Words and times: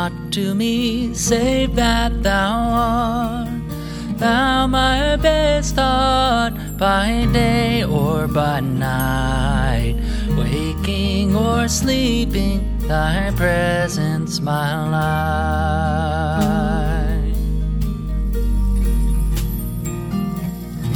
Not 0.00 0.32
to 0.32 0.54
me, 0.54 1.12
save 1.12 1.74
that 1.74 2.22
thou 2.22 2.52
art. 2.88 3.48
Thou 4.16 4.66
my 4.66 5.16
best 5.16 5.74
thought 5.74 6.54
by 6.78 7.28
day 7.34 7.84
or 7.84 8.26
by 8.26 8.60
night, 8.60 9.96
waking 10.38 11.36
or 11.36 11.68
sleeping, 11.68 12.58
thy 12.88 13.30
presence 13.36 14.40
my 14.40 14.70
life. 14.96 16.30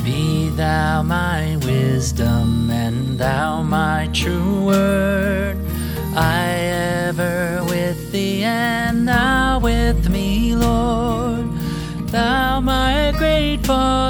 Be 0.03 0.49
thou 0.63 1.03
my 1.03 1.57
wisdom 1.71 2.71
and 2.71 3.19
thou 3.19 3.63
my 3.63 4.09
true 4.15 4.65
word. 4.65 5.14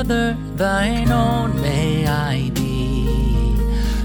Thine 0.07 1.11
own 1.11 1.61
may 1.61 2.07
I 2.07 2.51
be. 2.51 3.55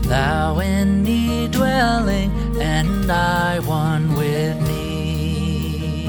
Thou 0.02 0.60
in 0.60 1.04
me 1.04 1.48
dwelling, 1.48 2.32
and 2.60 3.12
I 3.12 3.60
one 3.60 4.16
with 4.16 4.68
thee. 4.68 6.08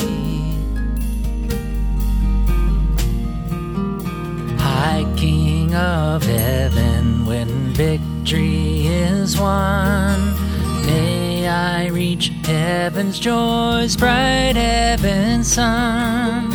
High 4.59 5.07
King 5.17 5.75
of 5.75 6.23
heaven, 6.23 7.27
when 7.27 7.49
victory 7.75 8.87
is 8.87 9.39
won, 9.39 10.35
may 10.87 11.49
I 11.49 11.89
reach 11.89 12.33
heaven's 12.45 13.19
joys, 13.19 13.97
bright 13.97 14.57
heaven's 14.57 15.53
sun. 15.53 16.53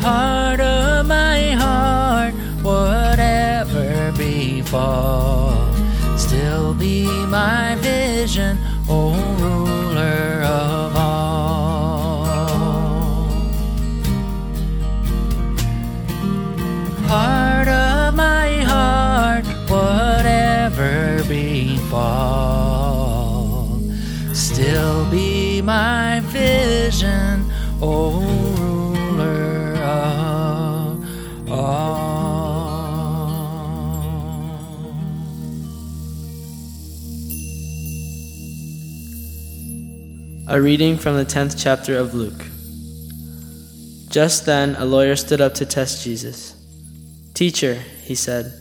Heart 0.00 0.60
of 0.60 1.06
my 1.06 1.50
heart, 1.52 2.34
befall, 4.48 5.52
still 6.16 6.72
be 6.74 7.06
my 7.26 7.76
vision, 7.80 8.58
O 8.88 9.12
ruler 9.42 10.42
of 10.42 10.96
all. 10.96 12.24
Heart 17.12 17.68
of 17.68 18.14
my 18.14 18.48
heart, 18.72 19.46
whatever 19.68 21.22
befall, 21.28 22.08
still 24.32 25.04
be 25.10 25.62
my 25.62 26.20
vision, 26.24 27.44
O 27.82 28.27
A 40.48 40.60
reading 40.60 40.96
from 40.96 41.16
the 41.16 41.24
10th 41.24 41.62
chapter 41.62 41.96
of 41.96 42.14
Luke. 42.14 42.46
Just 44.10 44.46
then, 44.46 44.76
a 44.76 44.84
lawyer 44.84 45.14
stood 45.14 45.40
up 45.40 45.54
to 45.54 45.66
test 45.66 46.02
Jesus. 46.02 46.56
Teacher, 47.34 47.74
he 47.74 48.14
said, 48.14 48.52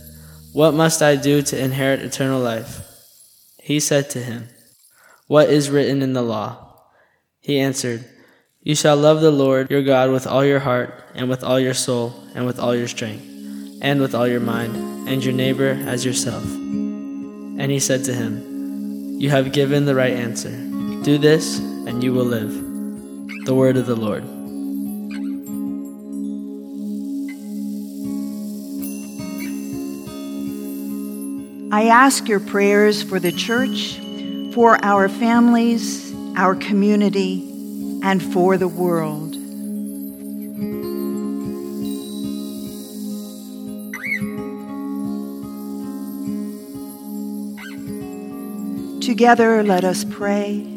what 0.58 0.74
must 0.74 1.04
I 1.04 1.18
do 1.18 1.44
to 1.44 1.64
inherit 1.64 2.02
eternal 2.02 2.42
life? 2.42 2.82
He 3.62 3.80
said 3.80 4.10
to 4.10 4.20
him, 4.20 4.50
What 5.28 5.52
is 5.52 5.70
written 5.70 6.02
in 6.02 6.14
the 6.14 6.24
law? 6.24 6.82
He 7.42 7.60
answered, 7.60 8.04
You 8.64 8.74
shall 8.74 8.98
love 8.98 9.22
the 9.22 9.30
Lord 9.30 9.70
your 9.70 9.84
God 9.84 10.10
with 10.10 10.26
all 10.26 10.44
your 10.44 10.62
heart, 10.62 11.04
and 11.14 11.30
with 11.30 11.44
all 11.44 11.60
your 11.60 11.76
soul, 11.76 12.16
and 12.34 12.48
with 12.48 12.60
all 12.60 12.76
your 12.76 12.88
strength, 12.88 13.24
and 13.84 14.02
with 14.02 14.16
all 14.16 14.28
your 14.28 14.40
mind, 14.40 14.76
and 15.08 15.24
your 15.24 15.36
neighbor 15.36 15.78
as 15.86 16.04
yourself. 16.04 16.44
And 16.44 17.70
he 17.70 17.80
said 17.80 18.04
to 18.06 18.14
him, 18.16 19.20
You 19.20 19.30
have 19.30 19.54
given 19.54 19.86
the 19.86 19.94
right 19.94 20.14
answer. 20.14 20.50
Do 21.04 21.20
this, 21.20 21.60
and 21.88 22.04
you 22.04 22.12
will 22.12 22.26
live. 22.26 22.52
The 23.46 23.56
word 23.56 23.78
of 23.78 23.86
the 23.86 23.96
Lord. 23.96 24.24
I 31.74 31.88
ask 31.88 32.28
your 32.28 32.42
prayers 32.42 33.02
for 33.02 33.22
the 33.22 33.32
church, 33.32 34.00
for 34.54 34.84
our 34.84 35.08
families, 35.08 36.14
our 36.36 36.56
community, 36.56 37.50
and 38.04 38.22
for 38.22 38.58
the 38.58 38.68
world. 38.68 39.34
Together, 49.02 49.64
let 49.64 49.86
us 49.86 50.04
pray. 50.04 50.77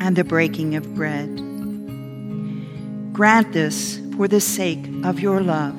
and 0.00 0.16
the 0.16 0.24
breaking 0.24 0.74
of 0.74 0.94
bread. 0.94 1.36
Grant 3.12 3.52
this 3.52 4.00
for 4.16 4.28
the 4.28 4.40
sake 4.40 4.84
of 5.04 5.20
your 5.20 5.40
love. 5.40 5.74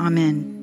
Amen. 0.00 0.57